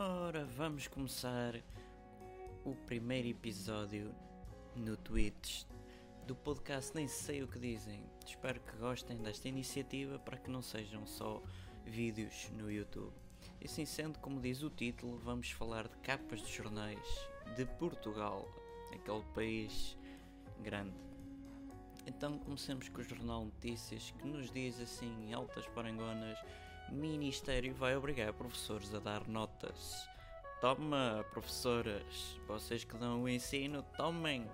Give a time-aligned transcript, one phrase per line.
[0.00, 1.60] Ora, vamos começar
[2.64, 4.14] o primeiro episódio
[4.76, 5.64] no Twitch
[6.24, 8.04] do podcast Nem Sei o que Dizem.
[8.24, 11.42] Espero que gostem desta iniciativa para que não sejam só
[11.84, 13.12] vídeos no YouTube.
[13.60, 18.48] E assim sendo, como diz o título, vamos falar de capas de jornais de Portugal,
[18.94, 19.98] aquele país
[20.62, 20.94] grande.
[22.06, 26.38] Então comecemos com o Jornal Notícias que nos diz assim em altas parangonas
[26.90, 30.08] Ministério vai obrigar professores a dar notas.
[30.60, 34.50] Toma, professoras, vocês que dão o ensino, tomem!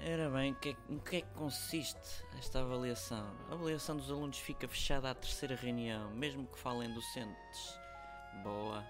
[0.00, 3.26] Era bem, o que, é, que é que consiste esta avaliação?
[3.50, 7.78] A avaliação dos alunos fica fechada à terceira reunião, mesmo que falem docentes.
[8.42, 8.84] Boa.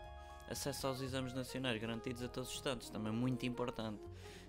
[0.48, 4.02] Acesso aos exames nacionais garantidos a todos os estudantes, também muito importante.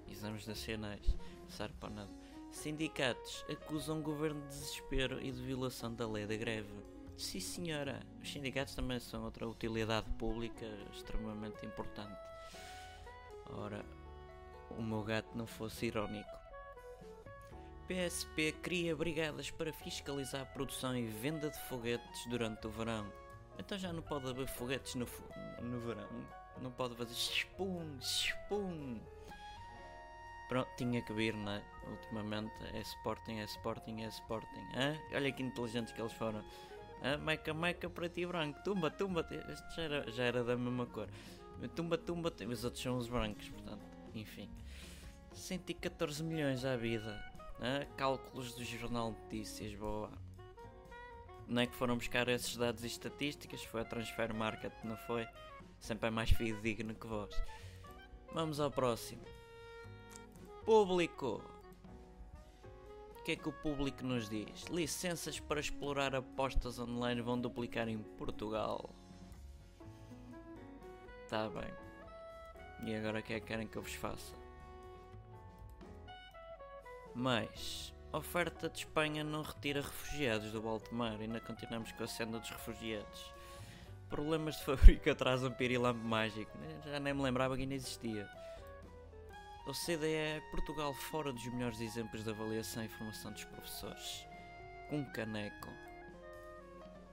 [0.08, 1.16] Exames nacionais,
[1.48, 2.29] serve para nada.
[2.52, 6.74] Sindicatos acusam o governo de desespero e de violação da lei da greve.
[7.18, 12.18] Sim, senhora, os sindicatos também são outra utilidade pública extremamente importante.
[13.50, 13.84] Ora,
[14.72, 16.30] o meu gato não fosse irónico.
[17.88, 23.12] PSP cria brigadas para fiscalizar a produção e venda de foguetes durante o verão.
[23.58, 25.08] Então já não pode haver foguetes no,
[25.62, 26.08] no verão.
[26.62, 29.00] Não pode fazer spum, spum.
[30.50, 31.64] Pronto, tinha que vir, né?
[31.88, 34.66] Ultimamente é Sporting, é Sporting, é Sporting.
[34.76, 34.98] Hã?
[35.14, 36.44] Olha que inteligentes que eles foram.
[37.04, 37.18] Hã?
[37.18, 38.60] Meca, meca, preto e branco.
[38.64, 39.26] Tumba, tumba.
[39.32, 41.08] Este já era, já era da mesma cor.
[41.76, 42.34] Tumba, tumba.
[42.48, 43.86] Os outros são os brancos, portanto.
[44.16, 44.50] Enfim.
[45.34, 47.24] 114 milhões à vida.
[47.62, 47.86] Hã?
[47.96, 50.10] Cálculos do Jornal Notícias, boa.
[51.48, 55.28] Não é que foram buscar esses dados e estatísticas, foi a Transfer Market, não foi?
[55.80, 57.36] Sempre é mais fidedigno que vós.
[58.34, 59.24] Vamos ao próximo.
[60.70, 61.42] Público.
[63.18, 64.66] O que é que o público nos diz?
[64.66, 68.88] Licenças para explorar apostas online vão duplicar em Portugal.
[71.28, 71.74] Tá bem.
[72.86, 74.36] E agora o que é que querem que eu vos faça?
[77.16, 81.20] Mas oferta de Espanha não retira refugiados do Baltemar.
[81.20, 83.34] Ainda continuamos com a senda dos refugiados.
[84.08, 86.56] Problemas de fábrica um pirilampo mágico.
[86.86, 88.30] Já nem me lembrava que ainda existia.
[89.70, 94.26] O CDE Portugal fora dos melhores exemplos de avaliação e formação dos professores.
[94.90, 95.70] Com caneco.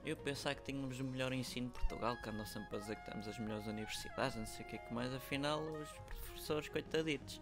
[0.03, 3.11] Eu pensava que tínhamos o melhor ensino de Portugal, que andam sempre a dizer que
[3.11, 5.87] temos as melhores universidades, não sei o que é que mais, afinal os
[6.23, 7.39] professores coitaditos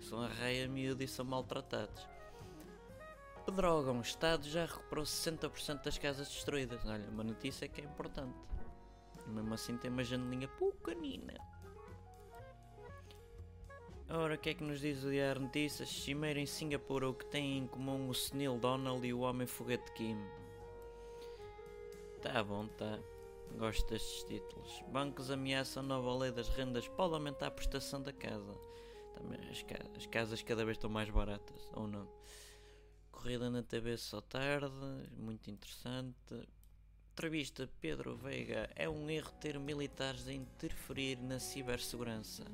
[0.00, 2.08] são a raia miúda e são maltratados.
[3.46, 6.84] Pedrógão, o Estado já recuperou 60% das casas destruídas.
[6.86, 8.34] Olha, uma notícia que é importante.
[9.24, 11.34] E mesmo assim tem uma janelinha pequenina.
[14.12, 15.88] Ora, o que é que nos diz o Diário Notícias?
[15.88, 19.92] Cimeira em Singapura, o que tem em comum o Senil Donald e o Homem Foguete
[19.92, 20.18] Kim?
[22.20, 22.98] Tá bom, tá.
[23.56, 24.82] Gosto destes títulos.
[24.88, 28.52] Bancos ameaçam nova lei das rendas pode aumentar a prestação da casa.
[29.14, 32.08] Também as, ca as casas cada vez estão mais baratas, ou não?
[33.12, 34.74] Corrida na TV só tarde,
[35.16, 36.48] muito interessante.
[37.12, 38.68] Entrevista Pedro Veiga.
[38.74, 42.44] É um erro ter militares a interferir na cibersegurança.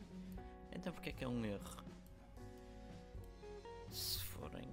[0.76, 1.84] Então porque é que é um erro?
[3.90, 4.68] Se forem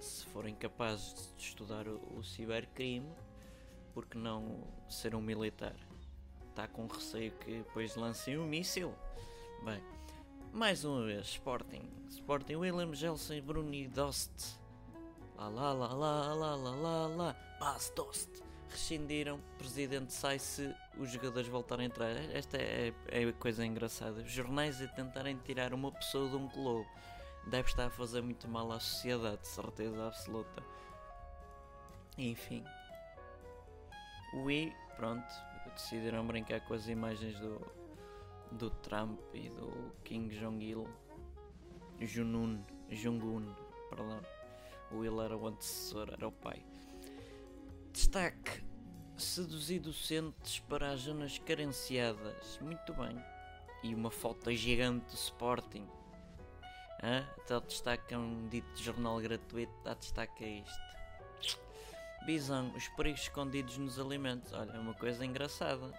[0.00, 3.08] se forem capazes de estudar o, o cibercrime,
[3.94, 5.76] porque não ser um militar?
[6.50, 8.92] Está com receio que depois lancem um míssil?
[9.64, 9.80] Bem,
[10.52, 11.88] mais uma vez, Sporting.
[12.08, 14.58] Sporting, William, Gelson, Bruni, Dost.
[15.36, 17.36] Lá lá lá lá lá lá lá lá.
[17.60, 22.10] Bas Dost rescindiram, presidente sai se os jogadores voltarem a entrar.
[22.34, 24.20] Esta é, é a coisa engraçada.
[24.22, 26.88] Os jornais a tentarem tirar uma pessoa de um clube
[27.46, 30.62] deve estar a fazer muito mal à sociedade, de certeza absoluta.
[32.16, 32.64] Enfim.
[34.34, 35.26] O I, pronto,
[35.74, 37.60] decidiram brincar com as imagens do,
[38.52, 40.86] do Trump e do Kim Jong-il.
[42.00, 43.54] Junun, Jong-un,
[43.88, 44.20] perdão.
[44.90, 46.64] O Will era o antecessor, era o pai.
[48.12, 48.62] Destaque:
[49.16, 52.58] seduzir docentes para as zonas carenciadas.
[52.60, 53.16] Muito bem.
[53.82, 55.88] E uma foto gigante do Sporting.
[56.98, 61.66] Até o destaque é um dito jornal gratuito, dá destaque a isto.
[62.26, 64.52] Bisão, os perigos escondidos nos alimentos.
[64.52, 65.90] Olha, é uma coisa engraçada.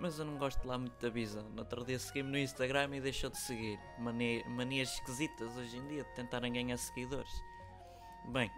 [0.00, 1.48] Mas eu não gosto lá muito da Bisão.
[1.50, 3.78] No outro dia segui-me no Instagram e deixou de seguir.
[4.00, 7.32] Mania, manias esquisitas hoje em dia de tentarem ganhar seguidores.
[8.24, 8.50] Bem,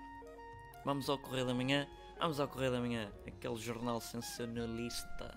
[0.83, 1.87] vamos ao Correio da Manhã.
[2.19, 5.37] Vamos ao Correio da Manhã, aquele jornal sensacionalista.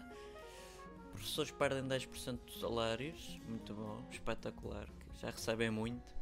[1.11, 4.87] Professores perdem 10% dos salários, muito bom, espetacular,
[5.19, 6.15] já recebem muito.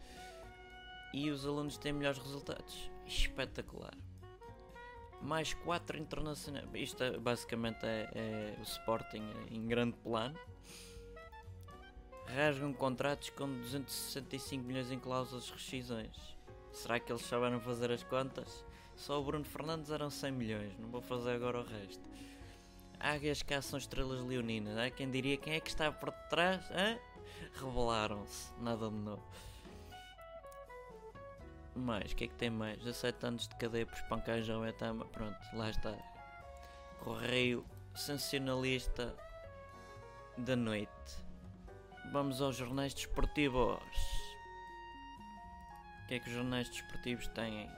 [1.13, 3.95] E os alunos têm melhores resultados, espetacular.
[5.21, 6.67] mais 4 internacionais.
[6.73, 10.37] Isto é, basicamente é, é o Sporting em grande plano.
[12.25, 16.35] Rasgam contratos com 265 milhões em cláusulas de rescisões.
[16.71, 18.65] Será que eles souberam fazer as contas?
[18.97, 22.03] Só o Bruno Fernandes eram 100 milhões, não vou fazer agora o resto.
[22.99, 24.75] Águias caçam estrelas leoninas.
[24.75, 26.67] Há quem diria quem é que está por trás?
[27.53, 28.51] Revelaram-se.
[28.59, 29.23] Nada de novo.
[31.75, 32.79] Mais, o que é que tem mais?
[32.79, 35.05] 17 anos de cadeia por espancar João Etama.
[35.05, 35.95] Pronto, lá está.
[37.03, 37.63] Correio
[37.93, 39.15] sensacionalista
[40.39, 40.89] da noite.
[42.11, 43.77] Vamos aos jornais desportivos.
[46.03, 47.69] O que é que os jornais desportivos têm?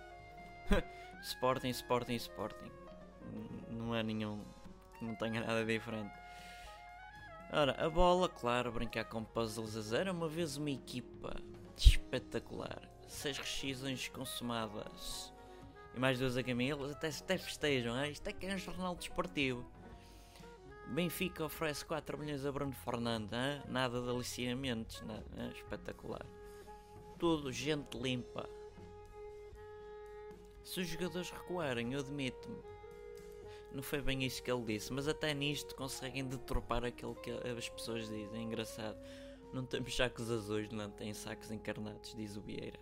[1.22, 2.72] Sporting, Sporting, Sporting.
[3.70, 4.44] Não é nenhum
[5.02, 6.14] não tenha nada diferente.
[7.52, 10.12] Ora, a bola, claro, brincar com puzzles a zero.
[10.12, 11.36] Uma vez uma equipa
[11.76, 12.82] espetacular.
[13.08, 15.34] Seis rescisões consumadas.
[15.96, 16.84] E mais duas a caminho.
[16.92, 17.98] Até, até festejam.
[18.04, 18.12] Hein?
[18.12, 19.66] Isto é que é um jornal desportivo.
[20.88, 23.32] Benfica oferece 4 milhões a Bruno Fernandes.
[23.32, 23.64] Hein?
[23.68, 25.02] Nada de aliciamentos.
[25.02, 25.52] Nada?
[25.56, 26.26] Espetacular.
[27.18, 28.48] Tudo gente limpa.
[30.70, 32.62] Se os jogadores recuarem, eu admito-me
[33.72, 37.70] não foi bem isso que ele disse, mas até nisto conseguem deturpar aquilo que as
[37.70, 38.40] pessoas dizem.
[38.40, 38.98] É engraçado.
[39.52, 42.80] Não temos sacos azuis, não tem sacos encarnados, diz o Vieira.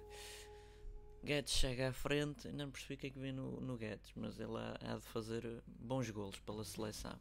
[1.24, 4.39] Guedes chega à frente, não percebi o que é que vem no, no Guedes, mas
[4.39, 7.18] ele há, há de fazer bons golos pela seleção.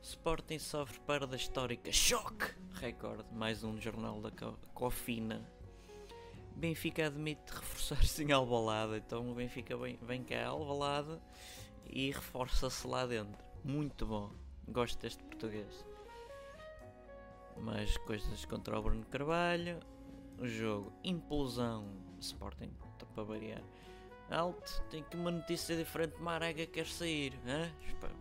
[0.00, 1.92] Sporting sofre perda histórica.
[1.92, 2.46] Choque!
[2.74, 3.32] Recorde.
[3.34, 4.30] Mais um jornal da
[4.72, 5.48] Cofina.
[6.56, 8.96] Benfica admite reforçar-se em Albalada.
[8.96, 11.20] Então o Benfica vem, vem cá a Albalada
[11.86, 13.42] e reforça-se lá dentro.
[13.64, 14.30] Muito bom.
[14.68, 15.84] Gosto deste português.
[17.56, 19.80] Mais coisas contra o Bruno Carvalho.
[20.38, 21.86] O jogo Implosão
[22.18, 22.72] Sporting,
[23.14, 23.62] para variar.
[24.30, 26.20] Alto, tem que uma notícia diferente.
[26.20, 27.38] Marega quer sair.
[27.46, 27.70] Hã?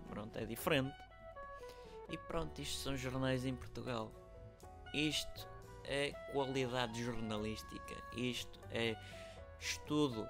[0.10, 0.94] Pronto, é diferente.
[2.10, 4.12] E pronto, isto são jornais em Portugal.
[4.94, 5.48] Isto
[5.86, 7.96] é qualidade jornalística.
[8.16, 8.96] Isto é
[9.60, 10.28] estudo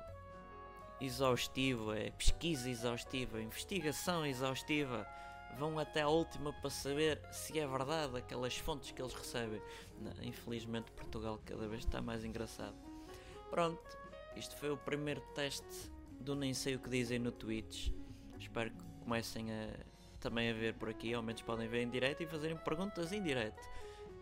[0.99, 5.07] exaustivo, é pesquisa exaustiva, investigação exaustiva.
[5.57, 9.61] Vão até a última para saber se é verdade aquelas fontes que eles recebem.
[9.99, 12.75] Não, infelizmente, Portugal cada vez está mais engraçado.
[13.49, 13.81] Pronto,
[14.35, 17.89] isto foi o primeiro teste do Nem Sei o que dizem no Twitch.
[18.39, 21.13] Espero que comecem a também a ver por aqui.
[21.13, 23.61] Ao menos podem ver em direto e fazerem perguntas em direto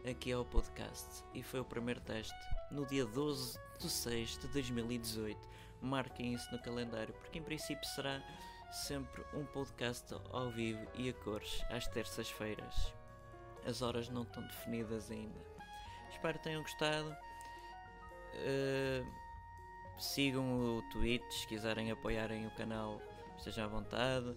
[0.09, 1.23] aqui ao podcast.
[1.33, 2.33] E foi o primeiro teste
[2.71, 8.21] no dia 12 de 6 de 2018 marquem isso no calendário, porque em princípio será
[8.71, 12.93] sempre um podcast ao vivo e a cores, às terças-feiras.
[13.65, 15.39] As horas não estão definidas ainda.
[16.09, 17.15] Espero que tenham gostado.
[18.35, 19.05] Uh,
[19.99, 23.01] sigam o Twitch se quiserem apoiarem o canal,
[23.37, 24.35] estejam à vontade.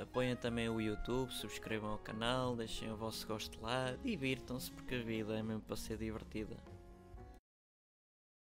[0.00, 5.02] Apoiem também o YouTube, subscrevam o canal, deixem o vosso gosto lá, divirtam-se porque a
[5.02, 6.56] vida é mesmo para ser divertida.